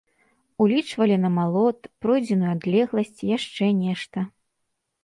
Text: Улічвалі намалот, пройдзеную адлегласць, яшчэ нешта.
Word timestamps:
Улічвалі 0.63 1.17
намалот, 1.25 1.79
пройдзеную 2.07 2.51
адлегласць, 2.55 3.17
яшчэ 3.37 3.65
нешта. 3.85 4.19